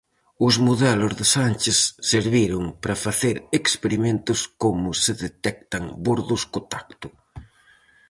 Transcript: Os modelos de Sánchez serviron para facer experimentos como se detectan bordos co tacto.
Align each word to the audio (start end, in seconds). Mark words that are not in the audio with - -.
Os 0.47 0.55
modelos 0.67 1.13
de 1.19 1.25
Sánchez 1.35 1.77
serviron 2.11 2.63
para 2.81 3.01
facer 3.05 3.35
experimentos 3.59 4.39
como 4.63 4.87
se 5.03 5.11
detectan 5.25 5.83
bordos 6.05 6.41
co 6.51 6.59
tacto. 6.73 7.07